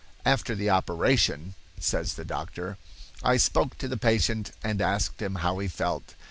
[0.25, 2.79] "After the operation," says the doctor,
[3.21, 6.15] "I spoke to the patient and asked him how he felt.